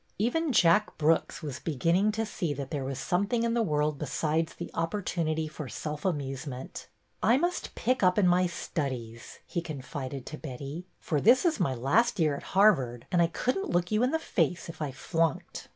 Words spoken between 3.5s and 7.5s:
the world besides the op portunity for self amusement. I